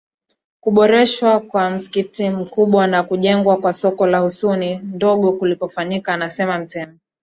[0.61, 6.97] kuboreshwa kwa msikiti mkubwa na kujengwa kwa soko la Husuni Ndogo kulipofanyika anasema Mtemi